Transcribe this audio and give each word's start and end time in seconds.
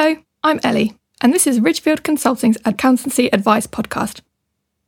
Hello, 0.00 0.14
I'm 0.44 0.60
Ellie, 0.62 0.94
and 1.20 1.34
this 1.34 1.44
is 1.44 1.58
Ridgefield 1.58 2.04
Consulting's 2.04 2.56
Accountancy 2.64 3.28
Advice 3.32 3.66
Podcast. 3.66 4.20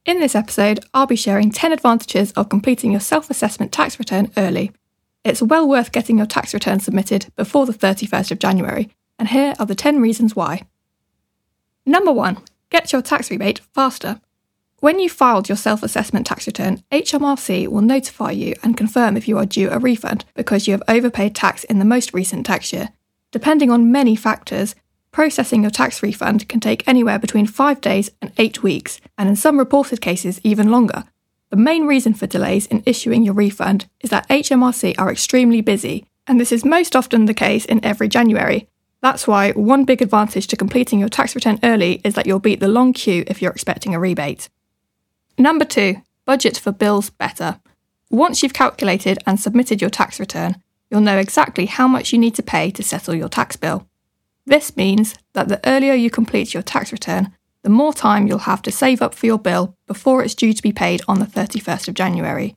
In 0.05 0.21
this 0.21 0.37
episode, 0.37 0.85
I'll 0.95 1.09
be 1.09 1.17
sharing 1.17 1.51
10 1.51 1.73
advantages 1.73 2.31
of 2.35 2.49
completing 2.49 2.93
your 2.93 3.01
self 3.01 3.29
assessment 3.29 3.73
tax 3.73 3.99
return 3.99 4.31
early. 4.37 4.71
It's 5.25 5.43
well 5.43 5.69
worth 5.69 5.91
getting 5.91 6.17
your 6.17 6.29
tax 6.29 6.55
return 6.55 6.79
submitted 6.79 7.27
before 7.35 7.67
the 7.67 7.73
31st 7.73 8.31
of 8.31 8.39
January, 8.39 8.89
and 9.19 9.31
here 9.31 9.57
are 9.59 9.67
the 9.67 9.75
10 9.75 10.01
reasons 10.01 10.37
why. 10.37 10.63
Number 11.85 12.13
1. 12.13 12.39
Get 12.71 12.93
your 12.93 13.03
tax 13.03 13.33
rebate 13.33 13.63
faster. 13.75 14.21
When 14.79 15.01
you 15.01 15.11
filed 15.11 15.49
your 15.49 15.57
self 15.57 15.83
assessment 15.83 16.25
tax 16.25 16.47
return, 16.47 16.85
HMRC 16.93 17.67
will 17.67 17.83
notify 17.83 18.31
you 18.31 18.55
and 18.63 18.77
confirm 18.77 19.17
if 19.17 19.27
you 19.27 19.39
are 19.39 19.45
due 19.45 19.71
a 19.71 19.81
refund 19.81 20.25
because 20.35 20.69
you 20.69 20.73
have 20.73 20.85
overpaid 20.87 21.35
tax 21.35 21.65
in 21.65 21.81
the 21.81 21.85
most 21.85 22.15
recent 22.15 22.47
tax 22.47 22.73
year. 22.73 22.91
Depending 23.33 23.71
on 23.71 23.93
many 23.93 24.15
factors, 24.15 24.77
processing 25.13 25.63
your 25.63 25.71
tax 25.71 26.03
refund 26.03 26.49
can 26.49 26.61
take 26.61 26.87
anywhere 26.87 27.19
between 27.19 27.47
5 27.47 27.81
days 27.81 28.11
and 28.23 28.33
8 28.39 28.63
weeks, 28.63 29.01
and 29.19 29.29
in 29.29 29.37
some 29.37 29.59
reported 29.59 30.01
cases, 30.01 30.41
even 30.45 30.71
longer. 30.71 31.05
The 31.51 31.57
main 31.57 31.87
reason 31.87 32.15
for 32.15 32.27
delays 32.27 32.67
in 32.67 32.83
issuing 32.87 33.25
your 33.25 33.35
refund 33.35 33.87
is 34.01 34.11
that 34.11 34.29
HMRC 34.29 34.95
are 34.99 35.11
extremely 35.11 35.61
busy, 35.61 36.07
and 36.27 36.39
this 36.39 36.53
is 36.53 36.65
most 36.65 36.95
often 36.95 37.25
the 37.25 37.35
case 37.35 37.65
in 37.65 37.85
every 37.85 38.09
January. 38.09 38.69
That's 39.03 39.27
why 39.27 39.53
one 39.53 39.85
big 39.85 40.01
advantage 40.01 40.47
to 40.49 40.57
completing 40.57 41.01
your 41.01 41.09
tax 41.09 41.35
return 41.35 41.59
early 41.65 42.01
is 42.05 42.15
that 42.15 42.27
you'll 42.27 42.39
beat 42.39 42.61
the 42.61 42.69
long 42.69 42.93
queue 42.93 43.25
if 43.27 43.43
you're 43.43 43.51
expecting 43.51 43.95
a 43.95 43.99
rebate. 43.99 44.49
Number 45.39 45.65
two, 45.65 46.03
budget 46.25 46.59
for 46.59 46.71
bills 46.71 47.11
better. 47.11 47.61
Once 48.11 48.43
you've 48.43 48.53
calculated 48.53 49.19
and 49.27 49.41
submitted 49.41 49.81
your 49.81 49.91
tax 49.91 50.21
return, 50.21 50.63
you'll 50.91 51.01
know 51.01 51.19
exactly 51.19 51.67
how 51.67 51.89
much 51.89 52.13
you 52.13 52.19
need 52.19 52.35
to 52.35 52.43
pay 52.43 52.71
to 52.71 52.83
settle 52.83 53.15
your 53.15 53.29
tax 53.29 53.57
bill. 53.57 53.89
This 54.51 54.77
means 54.77 55.15
that 55.33 55.49
the 55.49 55.67
earlier 55.67 55.95
you 55.95 56.11
complete 56.11 56.53
your 56.53 56.63
tax 56.63 56.93
return, 56.93 57.33
the 57.63 57.71
more 57.71 57.95
time 57.95 58.27
you'll 58.27 58.51
have 58.51 58.61
to 58.63 58.71
save 58.71 59.01
up 59.01 59.15
for 59.15 59.25
your 59.25 59.39
bill 59.39 59.75
before 59.87 60.23
it's 60.23 60.35
due 60.35 60.53
to 60.53 60.63
be 60.63 60.73
paid 60.73 61.01
on 61.09 61.19
the 61.19 61.25
31st 61.25 61.89
of 61.89 61.95
January. 61.95 62.57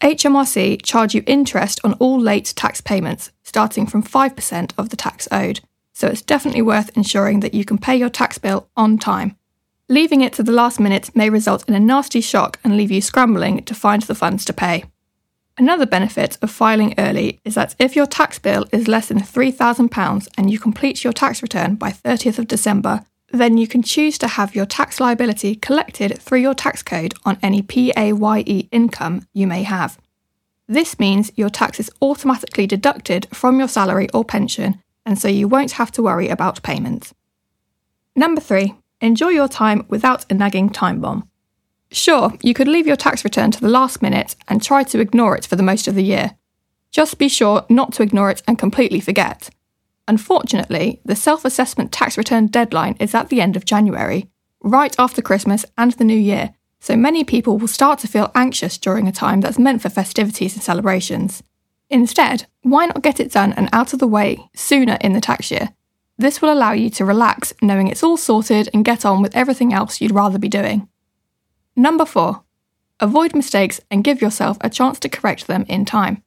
HMRC 0.00 0.80
charge 0.82 1.12
you 1.12 1.24
interest 1.26 1.80
on 1.82 1.94
all 1.94 2.20
late 2.20 2.52
tax 2.54 2.80
payments, 2.80 3.32
starting 3.42 3.88
from 3.88 4.04
5% 4.04 4.72
of 4.78 4.90
the 4.90 4.96
tax 4.96 5.26
owed, 5.32 5.58
so 5.92 6.06
it's 6.06 6.22
definitely 6.22 6.62
worth 6.62 6.96
ensuring 6.96 7.40
that 7.40 7.54
you 7.54 7.64
can 7.64 7.78
pay 7.78 7.96
your 7.96 8.10
tax 8.10 8.38
bill 8.38 8.68
on 8.76 8.96
time 8.96 9.36
Leaving 9.88 10.20
it 10.20 10.32
to 10.32 10.42
the 10.42 10.50
last 10.50 10.80
minute 10.80 11.14
may 11.14 11.30
result 11.30 11.68
in 11.68 11.74
a 11.74 11.78
nasty 11.78 12.20
shock 12.20 12.58
and 12.64 12.76
leave 12.76 12.90
you 12.90 13.00
scrambling 13.00 13.62
to 13.62 13.72
find 13.72 14.02
the 14.02 14.16
funds 14.16 14.44
to 14.44 14.52
pay. 14.52 14.82
Another 15.58 15.86
benefit 15.86 16.36
of 16.42 16.50
filing 16.50 16.94
early 16.98 17.40
is 17.44 17.54
that 17.54 17.74
if 17.78 17.96
your 17.96 18.06
tax 18.06 18.38
bill 18.38 18.66
is 18.72 18.88
less 18.88 19.08
than 19.08 19.20
£3,000 19.20 20.28
and 20.36 20.50
you 20.50 20.58
complete 20.58 21.02
your 21.02 21.12
tax 21.12 21.42
return 21.42 21.76
by 21.76 21.90
30th 21.90 22.38
of 22.38 22.46
December, 22.46 23.04
then 23.32 23.56
you 23.56 23.66
can 23.66 23.82
choose 23.82 24.18
to 24.18 24.28
have 24.28 24.54
your 24.54 24.66
tax 24.66 25.00
liability 25.00 25.54
collected 25.56 26.18
through 26.18 26.40
your 26.40 26.54
tax 26.54 26.82
code 26.82 27.14
on 27.24 27.38
any 27.42 27.62
PAYE 27.62 28.68
income 28.70 29.26
you 29.32 29.46
may 29.46 29.62
have. 29.62 29.98
This 30.68 30.98
means 30.98 31.32
your 31.36 31.50
tax 31.50 31.80
is 31.80 31.90
automatically 32.02 32.66
deducted 32.66 33.26
from 33.32 33.58
your 33.58 33.68
salary 33.68 34.08
or 34.12 34.24
pension, 34.24 34.82
and 35.04 35.18
so 35.18 35.28
you 35.28 35.48
won't 35.48 35.72
have 35.72 35.92
to 35.92 36.02
worry 36.02 36.28
about 36.28 36.62
payments. 36.62 37.14
Number 38.14 38.40
three, 38.40 38.74
Enjoy 39.02 39.28
your 39.28 39.48
time 39.48 39.84
without 39.88 40.24
a 40.30 40.34
nagging 40.34 40.70
time 40.70 41.00
bomb. 41.00 41.28
Sure, 41.90 42.32
you 42.42 42.52
could 42.54 42.68
leave 42.68 42.86
your 42.86 42.96
tax 42.96 43.24
return 43.24 43.50
to 43.52 43.60
the 43.60 43.68
last 43.68 44.02
minute 44.02 44.36
and 44.48 44.62
try 44.62 44.82
to 44.82 45.00
ignore 45.00 45.36
it 45.36 45.46
for 45.46 45.56
the 45.56 45.62
most 45.62 45.86
of 45.86 45.94
the 45.94 46.04
year. 46.04 46.36
Just 46.90 47.18
be 47.18 47.28
sure 47.28 47.64
not 47.68 47.92
to 47.94 48.02
ignore 48.02 48.30
it 48.30 48.42
and 48.46 48.58
completely 48.58 49.00
forget. 49.00 49.50
Unfortunately, 50.08 51.00
the 51.04 51.16
self 51.16 51.44
assessment 51.44 51.92
tax 51.92 52.16
return 52.16 52.46
deadline 52.46 52.96
is 53.00 53.14
at 53.14 53.28
the 53.28 53.40
end 53.40 53.56
of 53.56 53.64
January, 53.64 54.28
right 54.62 54.94
after 54.98 55.22
Christmas 55.22 55.64
and 55.76 55.92
the 55.92 56.04
New 56.04 56.18
Year, 56.18 56.54
so 56.80 56.96
many 56.96 57.24
people 57.24 57.58
will 57.58 57.68
start 57.68 57.98
to 58.00 58.08
feel 58.08 58.30
anxious 58.34 58.78
during 58.78 59.08
a 59.08 59.12
time 59.12 59.40
that's 59.40 59.58
meant 59.58 59.82
for 59.82 59.88
festivities 59.88 60.54
and 60.54 60.62
celebrations. 60.62 61.42
Instead, 61.88 62.46
why 62.62 62.86
not 62.86 63.02
get 63.02 63.20
it 63.20 63.32
done 63.32 63.52
and 63.54 63.68
out 63.72 63.92
of 63.92 63.98
the 63.98 64.06
way 64.06 64.38
sooner 64.54 64.98
in 65.00 65.12
the 65.12 65.20
tax 65.20 65.50
year? 65.50 65.70
This 66.18 66.40
will 66.40 66.52
allow 66.52 66.72
you 66.72 66.90
to 66.90 67.04
relax 67.04 67.52
knowing 67.60 67.88
it's 67.88 68.02
all 68.02 68.16
sorted 68.16 68.68
and 68.72 68.84
get 68.84 69.04
on 69.04 69.22
with 69.22 69.36
everything 69.36 69.72
else 69.72 70.00
you'd 70.00 70.12
rather 70.12 70.38
be 70.38 70.48
doing. 70.48 70.88
Number 71.76 72.06
four, 72.06 72.42
avoid 73.00 73.34
mistakes 73.34 73.80
and 73.90 74.02
give 74.02 74.22
yourself 74.22 74.56
a 74.62 74.70
chance 74.70 74.98
to 75.00 75.08
correct 75.08 75.46
them 75.46 75.66
in 75.68 75.84
time. 75.84 76.22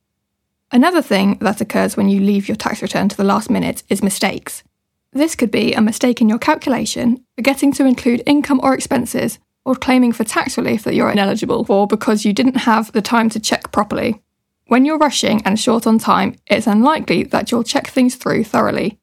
Another 0.72 1.02
thing 1.02 1.40
that 1.40 1.60
occurs 1.60 1.98
when 1.98 2.08
you 2.08 2.22
leave 2.22 2.48
your 2.48 2.56
tax 2.56 2.82
return 2.82 3.10
to 3.10 3.18
the 3.18 3.24
last 3.24 3.50
minute 3.50 3.82
is 3.90 4.04
mistakes. 4.04 4.64
This 5.12 5.36
could 5.36 5.50
be 5.50 5.74
a 5.74 5.82
mistake 5.82 6.22
in 6.22 6.30
your 6.30 6.38
calculation, 6.38 7.26
forgetting 7.36 7.74
to 7.74 7.86
include 7.86 8.22
income 8.28 8.60
or 8.62 8.76
expenses, 8.76 9.40
or 9.66 9.76
claiming 9.76 10.14
for 10.14 10.24
tax 10.24 10.58
relief 10.58 10.84
that 10.84 10.94
you're 10.94 11.10
ineligible 11.10 11.66
for 11.66 11.88
because 11.88 12.24
you 12.24 12.32
didn't 12.32 12.58
have 12.58 12.92
the 12.92 13.02
time 13.02 13.30
to 13.32 13.40
check 13.40 13.72
properly. 13.72 14.22
When 14.68 14.86
you're 14.86 15.00
rushing 15.00 15.42
and 15.46 15.60
short 15.60 15.88
on 15.88 15.98
time, 15.98 16.36
it's 16.46 16.68
unlikely 16.68 17.24
that 17.24 17.52
you'll 17.52 17.64
check 17.64 17.88
things 17.88 18.16
through 18.16 18.44
thoroughly, 18.44 19.00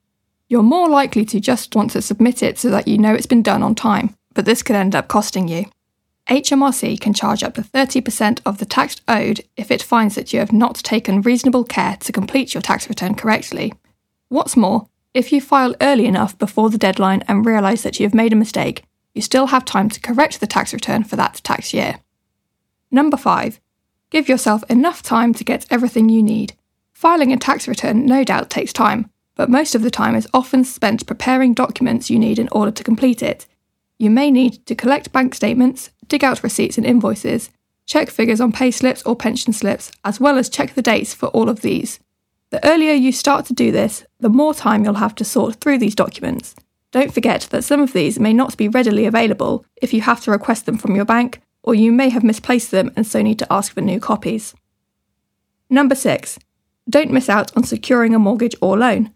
you're 0.48 0.62
more 0.62 0.88
likely 0.88 1.24
to 1.24 1.40
just 1.40 1.74
want 1.74 1.90
to 1.90 2.02
submit 2.02 2.40
it 2.40 2.56
so 2.56 2.70
that 2.70 2.86
you 2.86 2.98
know 2.98 3.14
it's 3.14 3.26
been 3.26 3.42
done 3.42 3.64
on 3.64 3.74
time, 3.74 4.14
but 4.32 4.44
this 4.44 4.62
could 4.62 4.76
end 4.76 4.94
up 4.94 5.08
costing 5.08 5.48
you. 5.48 5.64
HMRC 6.28 7.00
can 7.00 7.14
charge 7.14 7.44
up 7.44 7.54
to 7.54 7.62
30% 7.62 8.40
of 8.44 8.58
the 8.58 8.64
tax 8.64 9.00
owed 9.06 9.42
if 9.56 9.70
it 9.70 9.82
finds 9.82 10.16
that 10.16 10.32
you 10.32 10.40
have 10.40 10.52
not 10.52 10.74
taken 10.76 11.22
reasonable 11.22 11.62
care 11.62 11.96
to 11.98 12.12
complete 12.12 12.52
your 12.52 12.62
tax 12.62 12.88
return 12.88 13.14
correctly. 13.14 13.72
What's 14.28 14.56
more, 14.56 14.88
if 15.14 15.32
you 15.32 15.40
file 15.40 15.76
early 15.80 16.06
enough 16.06 16.36
before 16.36 16.68
the 16.68 16.78
deadline 16.78 17.22
and 17.28 17.46
realise 17.46 17.82
that 17.82 18.00
you 18.00 18.06
have 18.06 18.14
made 18.14 18.32
a 18.32 18.36
mistake, 18.36 18.82
you 19.14 19.22
still 19.22 19.46
have 19.46 19.64
time 19.64 19.88
to 19.88 20.00
correct 20.00 20.40
the 20.40 20.48
tax 20.48 20.72
return 20.72 21.04
for 21.04 21.14
that 21.14 21.40
tax 21.44 21.72
year. 21.72 22.00
Number 22.90 23.16
5. 23.16 23.60
Give 24.10 24.28
yourself 24.28 24.64
enough 24.68 25.02
time 25.02 25.32
to 25.34 25.44
get 25.44 25.66
everything 25.70 26.08
you 26.08 26.22
need. 26.22 26.54
Filing 26.92 27.32
a 27.32 27.36
tax 27.36 27.68
return 27.68 28.04
no 28.04 28.24
doubt 28.24 28.50
takes 28.50 28.72
time, 28.72 29.10
but 29.36 29.48
most 29.48 29.74
of 29.74 29.82
the 29.82 29.90
time 29.90 30.16
is 30.16 30.28
often 30.34 30.64
spent 30.64 31.06
preparing 31.06 31.54
documents 31.54 32.10
you 32.10 32.18
need 32.18 32.38
in 32.38 32.48
order 32.50 32.72
to 32.72 32.84
complete 32.84 33.22
it. 33.22 33.46
You 33.98 34.10
may 34.10 34.30
need 34.30 34.66
to 34.66 34.74
collect 34.74 35.12
bank 35.12 35.34
statements, 35.34 35.90
dig 36.08 36.24
out 36.24 36.42
receipts 36.42 36.76
and 36.76 36.86
invoices, 36.86 37.50
check 37.86 38.10
figures 38.10 38.40
on 38.40 38.52
pay 38.52 38.70
slips 38.70 39.02
or 39.02 39.16
pension 39.16 39.52
slips, 39.52 39.90
as 40.04 40.20
well 40.20 40.38
as 40.38 40.48
check 40.48 40.74
the 40.74 40.82
dates 40.82 41.14
for 41.14 41.26
all 41.28 41.48
of 41.48 41.62
these. 41.62 42.00
The 42.50 42.64
earlier 42.66 42.92
you 42.92 43.12
start 43.12 43.46
to 43.46 43.54
do 43.54 43.72
this, 43.72 44.04
the 44.20 44.28
more 44.28 44.54
time 44.54 44.84
you'll 44.84 44.94
have 44.94 45.14
to 45.16 45.24
sort 45.24 45.56
through 45.56 45.78
these 45.78 45.94
documents. 45.94 46.54
Don't 46.92 47.12
forget 47.12 47.42
that 47.50 47.64
some 47.64 47.80
of 47.80 47.92
these 47.92 48.18
may 48.18 48.32
not 48.32 48.56
be 48.56 48.68
readily 48.68 49.06
available 49.06 49.64
if 49.76 49.92
you 49.92 50.00
have 50.02 50.20
to 50.22 50.30
request 50.30 50.66
them 50.66 50.78
from 50.78 50.94
your 50.94 51.04
bank, 51.04 51.42
or 51.62 51.74
you 51.74 51.92
may 51.92 52.08
have 52.08 52.22
misplaced 52.22 52.70
them 52.70 52.92
and 52.96 53.06
so 53.06 53.20
need 53.20 53.38
to 53.40 53.52
ask 53.52 53.72
for 53.72 53.80
new 53.80 53.98
copies. 53.98 54.54
Number 55.68 55.96
6. 55.96 56.38
Don't 56.88 57.10
miss 57.10 57.28
out 57.28 57.54
on 57.56 57.64
securing 57.64 58.14
a 58.14 58.18
mortgage 58.20 58.54
or 58.60 58.78
loan. 58.78 59.12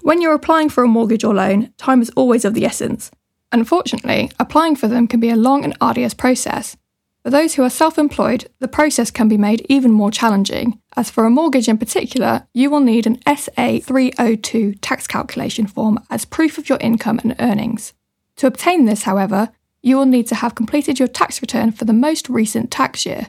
When 0.00 0.22
you're 0.22 0.34
applying 0.34 0.70
for 0.70 0.82
a 0.82 0.88
mortgage 0.88 1.24
or 1.24 1.34
loan, 1.34 1.74
time 1.76 2.00
is 2.00 2.10
always 2.16 2.46
of 2.46 2.54
the 2.54 2.64
essence. 2.64 3.10
Unfortunately, 3.52 4.30
applying 4.38 4.76
for 4.76 4.88
them 4.88 5.06
can 5.06 5.20
be 5.20 5.30
a 5.30 5.36
long 5.36 5.64
and 5.64 5.76
arduous 5.80 6.14
process. 6.14 6.76
For 7.22 7.30
those 7.30 7.54
who 7.54 7.62
are 7.62 7.70
self 7.70 7.98
employed, 7.98 8.48
the 8.60 8.68
process 8.68 9.10
can 9.10 9.28
be 9.28 9.36
made 9.36 9.66
even 9.68 9.92
more 9.92 10.10
challenging, 10.10 10.80
as 10.96 11.10
for 11.10 11.24
a 11.24 11.30
mortgage 11.30 11.68
in 11.68 11.76
particular, 11.76 12.46
you 12.54 12.70
will 12.70 12.80
need 12.80 13.06
an 13.06 13.20
SA 13.36 13.80
302 13.82 14.74
tax 14.74 15.06
calculation 15.06 15.66
form 15.66 15.98
as 16.08 16.24
proof 16.24 16.56
of 16.56 16.68
your 16.68 16.78
income 16.80 17.20
and 17.22 17.36
earnings. 17.38 17.92
To 18.36 18.46
obtain 18.46 18.86
this, 18.86 19.02
however, 19.02 19.50
you 19.82 19.96
will 19.96 20.06
need 20.06 20.26
to 20.28 20.34
have 20.36 20.54
completed 20.54 20.98
your 20.98 21.08
tax 21.08 21.42
return 21.42 21.72
for 21.72 21.84
the 21.84 21.92
most 21.92 22.28
recent 22.28 22.70
tax 22.70 23.04
year. 23.04 23.28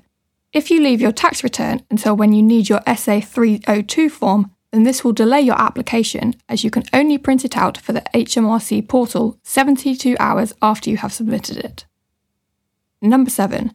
If 0.54 0.72
you 0.72 0.82
leave 0.82 1.02
your 1.02 1.12
tax 1.12 1.44
return 1.44 1.84
until 1.90 2.16
when 2.16 2.34
you 2.34 2.42
need 2.42 2.70
your 2.70 2.82
SA 2.96 3.22
302 3.22 4.10
form, 4.10 4.52
then 4.72 4.84
this 4.84 5.04
will 5.04 5.12
delay 5.12 5.42
your 5.42 5.60
application 5.60 6.36
as 6.48 6.64
you 6.64 6.72
can 6.72 6.84
only 6.94 7.18
print 7.18 7.44
it 7.44 7.58
out 7.58 7.78
for 7.78 7.94
the 7.94 8.04
HMRC 8.14 8.88
portal 8.88 9.38
72 9.44 10.16
hours 10.20 10.54
after 10.62 10.90
you 10.90 10.98
have 10.98 11.14
submitted 11.14 11.58
it. 11.58 11.86
Number 13.02 13.30
7. 13.30 13.74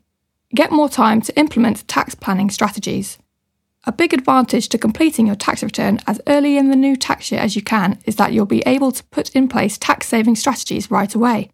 Get 0.55 0.73
more 0.73 0.89
time 0.89 1.21
to 1.23 1.39
implement 1.39 1.87
tax 1.87 2.15
planning 2.15 2.51
strategies. 2.51 3.19
A 3.85 3.93
big 3.93 4.15
advantage 4.15 4.69
to 4.71 4.79
completing 4.79 5.27
your 5.27 5.37
tax 5.37 5.63
return 5.63 6.01
as 6.07 6.21
early 6.27 6.57
in 6.57 6.71
the 6.71 6.77
new 6.77 6.97
tax 6.97 7.31
year 7.31 7.41
as 7.41 7.55
you 7.55 7.63
can 7.63 7.99
is 8.05 8.17
that 8.17 8.33
you'll 8.33 8.47
be 8.47 8.63
able 8.67 8.91
to 8.91 9.05
put 9.05 9.31
in 9.31 9.49
place 9.49 9.79
tax 9.79 10.09
saving 10.09 10.37
strategies 10.37 10.91
right 10.91 11.15
away. 11.15 11.51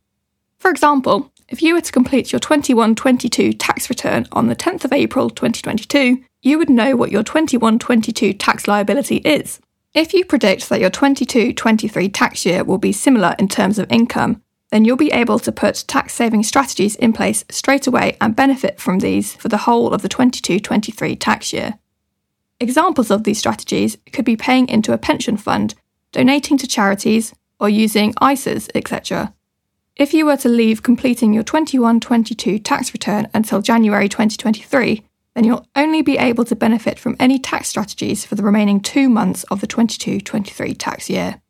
For 0.59 0.71
example, 0.71 1.33
if 1.49 1.61
you 1.61 1.75
were 1.75 1.81
to 1.81 1.93
complete 1.93 2.33
your 2.33 2.39
21 2.39 2.95
22 2.95 3.53
tax 3.55 3.91
return 3.91 4.27
on 4.33 4.47
the 4.47 4.57
10th 4.57 4.85
of 4.85 4.93
April 4.93 5.29
2022, 5.29 6.23
you 6.43 6.59
would 6.59 6.69
know 6.69 6.97
what 6.97 7.13
your 7.13 7.23
21 7.23 7.79
22 7.79 8.33
tax 8.35 8.67
liability 8.67 9.17
is. 9.19 9.61
If 9.95 10.13
you 10.13 10.25
predict 10.25 10.69
that 10.69 10.81
your 10.81 10.91
22 10.91 11.53
23 11.53 12.09
tax 12.09 12.45
year 12.45 12.65
will 12.65 12.79
be 12.79 12.93
similar 12.93 13.35
in 13.39 13.49
terms 13.49 13.79
of 13.79 13.91
income, 13.91 14.43
then 14.71 14.85
you'll 14.85 14.97
be 14.97 15.13
able 15.13 15.39
to 15.39 15.53
put 15.53 15.85
tax 15.87 16.15
saving 16.15 16.43
strategies 16.43 16.97
in 16.97 17.13
place 17.13 17.45
straight 17.51 17.87
away 17.87 18.17
and 18.21 18.35
benefit 18.35 18.81
from 18.81 18.99
these 18.99 19.35
for 19.35 19.49
the 19.49 19.59
whole 19.59 19.93
of 19.93 20.03
the 20.03 20.09
22 20.09 20.59
23 20.59 21.15
tax 21.17 21.53
year. 21.53 21.79
Examples 22.59 23.11
of 23.11 23.25
these 23.25 23.39
strategies 23.39 23.99
could 24.13 24.25
be 24.25 24.37
paying 24.37 24.69
into 24.69 24.93
a 24.93 24.99
pension 24.99 25.37
fund, 25.37 25.75
donating 26.11 26.57
to 26.59 26.67
charities, 26.67 27.35
or 27.61 27.69
using 27.69 28.15
ISAs, 28.15 28.69
etc. 28.75 29.35
If 29.95 30.15
you 30.15 30.27
were 30.27 30.39
to 30.39 30.49
leave 30.49 30.83
completing 30.83 31.33
your 31.35 31.45
21 31.45 32.01
22 32.01 32.59
tax 32.59 32.93
return 32.93 33.29
until 33.35 33.63
January 33.63 34.09
2023, 34.09 35.05
then 35.35 35.45
you'll 35.45 35.67
only 35.75 36.03
be 36.03 36.19
able 36.19 36.45
to 36.45 36.57
benefit 36.57 36.99
from 36.99 37.17
any 37.19 37.39
tax 37.39 37.69
strategies 37.69 38.25
for 38.25 38.35
the 38.35 38.43
remaining 38.43 38.81
two 38.81 39.09
months 39.09 39.45
of 39.45 39.61
the 39.61 39.67
22 39.67 40.21
23 40.21 40.75
tax 40.75 41.09
year. 41.09 41.41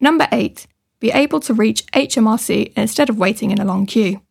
Number 0.00 0.26
8. 0.32 0.66
Be 0.98 1.10
able 1.10 1.40
to 1.40 1.54
reach 1.54 1.86
HMRC 1.92 2.72
instead 2.76 3.10
of 3.10 3.18
waiting 3.18 3.50
in 3.50 3.60
a 3.60 3.64
long 3.64 3.86
queue. 3.86 4.22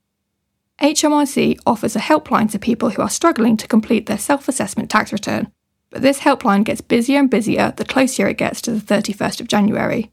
HMRC 0.81 1.59
offers 1.65 1.95
a 1.95 1.99
helpline 1.99 2.49
to 2.51 2.59
people 2.59 2.91
who 2.91 3.01
are 3.01 3.09
struggling 3.09 3.57
to 3.57 3.67
complete 3.67 4.05
their 4.05 4.17
self 4.17 4.47
assessment 4.47 4.89
tax 4.89 5.11
return, 5.11 5.51
but 5.89 6.01
this 6.01 6.19
helpline 6.19 6.63
gets 6.63 6.81
busier 6.81 7.19
and 7.19 7.29
busier 7.29 7.73
the 7.75 7.85
closer 7.85 8.27
it 8.27 8.37
gets 8.37 8.61
to 8.61 8.71
the 8.71 8.79
31st 8.79 9.41
of 9.41 9.47
January. 9.47 10.11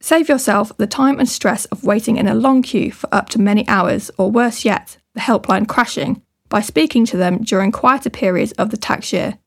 Save 0.00 0.28
yourself 0.28 0.76
the 0.76 0.86
time 0.86 1.18
and 1.18 1.28
stress 1.28 1.64
of 1.66 1.84
waiting 1.84 2.16
in 2.16 2.28
a 2.28 2.34
long 2.34 2.62
queue 2.62 2.92
for 2.92 3.12
up 3.12 3.28
to 3.30 3.40
many 3.40 3.66
hours, 3.68 4.10
or 4.18 4.30
worse 4.30 4.64
yet, 4.64 4.98
the 5.14 5.20
helpline 5.20 5.68
crashing, 5.68 6.22
by 6.48 6.60
speaking 6.60 7.04
to 7.06 7.16
them 7.16 7.42
during 7.42 7.72
quieter 7.72 8.10
periods 8.10 8.52
of 8.52 8.70
the 8.70 8.76
tax 8.76 9.12
year. 9.12 9.38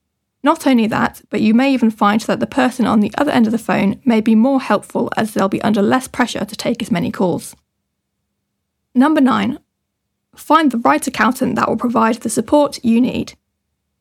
Not 0.41 0.65
only 0.65 0.87
that, 0.87 1.21
but 1.29 1.41
you 1.41 1.53
may 1.53 1.73
even 1.73 1.91
find 1.91 2.21
that 2.21 2.39
the 2.39 2.47
person 2.47 2.85
on 2.85 3.01
the 3.01 3.11
other 3.17 3.31
end 3.31 3.45
of 3.45 3.51
the 3.51 3.57
phone 3.57 4.01
may 4.05 4.21
be 4.21 4.35
more 4.35 4.61
helpful 4.61 5.11
as 5.17 5.33
they'll 5.33 5.49
be 5.49 5.61
under 5.61 5.81
less 5.81 6.07
pressure 6.07 6.45
to 6.45 6.55
take 6.55 6.81
as 6.81 6.91
many 6.91 7.11
calls. 7.11 7.55
Number 8.95 9.21
9. 9.21 9.59
Find 10.35 10.71
the 10.71 10.77
right 10.77 11.05
accountant 11.05 11.55
that 11.55 11.67
will 11.67 11.77
provide 11.77 12.15
the 12.15 12.29
support 12.29 12.83
you 12.83 13.01
need. 13.01 13.33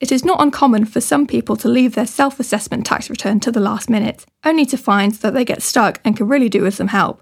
It 0.00 0.12
is 0.12 0.24
not 0.24 0.40
uncommon 0.40 0.84
for 0.84 1.00
some 1.00 1.26
people 1.26 1.56
to 1.56 1.68
leave 1.68 1.96
their 1.96 2.06
self 2.06 2.38
assessment 2.38 2.86
tax 2.86 3.10
return 3.10 3.40
to 3.40 3.50
the 3.50 3.60
last 3.60 3.90
minute, 3.90 4.24
only 4.44 4.64
to 4.66 4.76
find 4.76 5.12
that 5.14 5.34
they 5.34 5.44
get 5.44 5.62
stuck 5.62 6.00
and 6.04 6.16
can 6.16 6.28
really 6.28 6.48
do 6.48 6.62
with 6.62 6.74
some 6.74 6.88
help. 6.88 7.20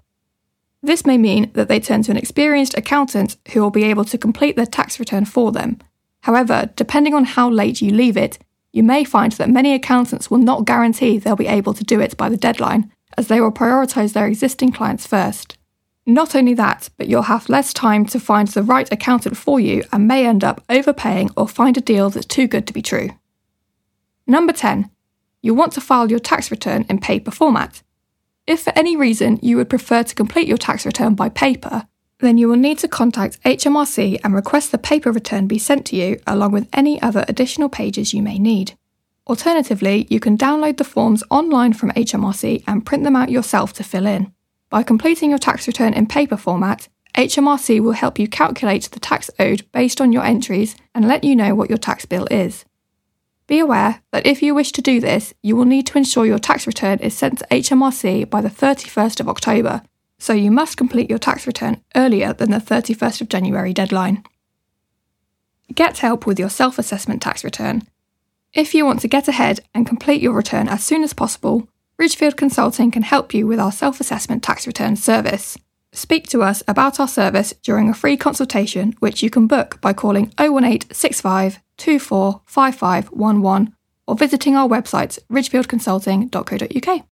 This 0.83 1.05
may 1.05 1.17
mean 1.17 1.51
that 1.53 1.67
they 1.67 1.79
turn 1.79 2.03
to 2.03 2.11
an 2.11 2.17
experienced 2.17 2.77
accountant 2.77 3.37
who 3.51 3.61
will 3.61 3.71
be 3.71 3.83
able 3.85 4.05
to 4.05 4.17
complete 4.17 4.55
their 4.55 4.65
tax 4.65 4.99
return 4.99 5.25
for 5.25 5.51
them. 5.51 5.79
However, 6.21 6.69
depending 6.75 7.13
on 7.13 7.25
how 7.25 7.49
late 7.49 7.81
you 7.81 7.91
leave 7.91 8.17
it, 8.17 8.37
you 8.73 8.83
may 8.83 9.03
find 9.03 9.31
that 9.33 9.49
many 9.49 9.73
accountants 9.73 10.29
will 10.29 10.37
not 10.37 10.65
guarantee 10.65 11.17
they'll 11.17 11.35
be 11.35 11.47
able 11.47 11.73
to 11.73 11.83
do 11.83 11.99
it 11.99 12.15
by 12.15 12.29
the 12.29 12.37
deadline, 12.37 12.91
as 13.17 13.27
they 13.27 13.41
will 13.41 13.51
prioritise 13.51 14.13
their 14.13 14.27
existing 14.27 14.71
clients 14.71 15.07
first. 15.07 15.57
Not 16.05 16.35
only 16.35 16.53
that, 16.53 16.89
but 16.97 17.07
you'll 17.07 17.23
have 17.23 17.49
less 17.49 17.73
time 17.73 18.05
to 18.07 18.19
find 18.19 18.47
the 18.47 18.63
right 18.63 18.89
accountant 18.91 19.35
for 19.35 19.59
you 19.59 19.83
and 19.91 20.07
may 20.07 20.25
end 20.25 20.43
up 20.43 20.63
overpaying 20.69 21.31
or 21.35 21.47
find 21.47 21.75
a 21.75 21.81
deal 21.81 22.09
that's 22.09 22.25
too 22.25 22.47
good 22.47 22.67
to 22.67 22.73
be 22.73 22.81
true. 22.81 23.09
Number 24.25 24.53
10. 24.53 24.89
You 25.41 25.53
want 25.53 25.73
to 25.73 25.81
file 25.81 26.09
your 26.09 26.19
tax 26.19 26.51
return 26.51 26.85
in 26.89 26.99
paper 26.99 27.31
format. 27.31 27.81
If 28.47 28.61
for 28.61 28.71
any 28.77 28.95
reason 28.95 29.39
you 29.41 29.57
would 29.57 29.69
prefer 29.69 30.03
to 30.03 30.15
complete 30.15 30.47
your 30.47 30.57
tax 30.57 30.85
return 30.85 31.15
by 31.15 31.27
paper, 31.27 31.85
then 32.19 32.37
you 32.37 32.47
will 32.47 32.55
need 32.55 32.79
to 32.79 32.87
contact 32.87 33.43
HMRC 33.43 34.21
and 34.23 34.33
request 34.33 34.71
the 34.71 34.77
paper 34.77 35.11
return 35.11 35.47
be 35.47 35.59
sent 35.59 35.85
to 35.87 35.97
you 35.97 36.19
along 36.25 36.53
with 36.53 36.69
any 36.71 36.99
other 37.01 37.25
additional 37.27 37.67
pages 37.67 38.13
you 38.13 38.23
may 38.23 38.39
need. 38.39 38.77
Alternatively, 39.27 40.07
you 40.09 40.21
can 40.21 40.37
download 40.37 40.77
the 40.77 40.85
forms 40.85 41.25
online 41.29 41.73
from 41.73 41.91
HMRC 41.91 42.63
and 42.65 42.85
print 42.85 43.03
them 43.03 43.17
out 43.17 43.29
yourself 43.29 43.73
to 43.73 43.83
fill 43.83 44.07
in. 44.07 44.31
By 44.69 44.81
completing 44.81 45.29
your 45.29 45.39
tax 45.39 45.67
return 45.67 45.93
in 45.93 46.07
paper 46.07 46.37
format, 46.37 46.87
HMRC 47.15 47.81
will 47.81 47.91
help 47.91 48.17
you 48.17 48.29
calculate 48.29 48.83
the 48.83 48.99
tax 49.01 49.29
owed 49.39 49.69
based 49.73 49.99
on 49.99 50.13
your 50.13 50.23
entries 50.23 50.77
and 50.95 51.05
let 51.05 51.25
you 51.25 51.35
know 51.35 51.53
what 51.53 51.67
your 51.69 51.77
tax 51.77 52.05
bill 52.05 52.27
is. 52.31 52.63
Be 53.47 53.59
aware 53.59 54.01
that 54.11 54.25
if 54.25 54.41
you 54.41 54.53
wish 54.53 54.73
to 54.73 54.81
do 54.81 54.99
this, 54.99 55.33
you 55.41 55.55
will 55.55 55.65
need 55.65 55.87
to 55.87 55.97
ensure 55.97 56.25
your 56.25 56.37
tax 56.37 56.67
return 56.67 56.99
is 56.99 57.17
sent 57.17 57.39
to 57.39 57.47
HMRC 57.49 58.29
by 58.29 58.41
the 58.41 58.49
31st 58.49 59.21
of 59.21 59.29
October, 59.29 59.83
so 60.19 60.33
you 60.33 60.51
must 60.51 60.75
complete 60.75 61.09
your 61.09 61.19
tax 61.19 61.47
return 61.47 61.81
earlier 61.95 62.33
than 62.33 62.51
the 62.51 62.57
31st 62.57 63.21
of 63.21 63.29
January 63.29 63.73
deadline. 63.73 64.21
Get 65.73 65.99
help 65.99 66.25
with 66.25 66.39
your 66.39 66.49
self 66.49 66.77
assessment 66.77 67.21
tax 67.21 67.43
return. 67.43 67.83
If 68.53 68.73
you 68.73 68.85
want 68.85 68.99
to 69.01 69.07
get 69.07 69.29
ahead 69.29 69.61
and 69.73 69.87
complete 69.87 70.21
your 70.21 70.33
return 70.33 70.67
as 70.67 70.83
soon 70.83 71.03
as 71.03 71.13
possible, 71.13 71.69
Ridgefield 71.97 72.35
Consulting 72.35 72.91
can 72.91 73.03
help 73.03 73.33
you 73.33 73.47
with 73.47 73.59
our 73.59 73.71
self 73.71 74.01
assessment 74.01 74.43
tax 74.43 74.67
return 74.67 74.97
service. 74.97 75.57
Speak 75.93 76.27
to 76.29 76.43
us 76.43 76.63
about 76.67 76.99
our 76.99 77.07
service 77.07 77.53
during 77.63 77.87
a 77.87 77.93
free 77.93 78.17
consultation, 78.17 78.93
which 78.99 79.23
you 79.23 79.29
can 79.29 79.47
book 79.47 79.79
by 79.79 79.93
calling 79.93 80.33
01865 80.37 81.59
245511 81.77 83.73
or 84.07 84.15
visiting 84.15 84.55
our 84.55 84.67
website 84.67 85.19
ridgefieldconsulting.co.uk. 85.29 87.05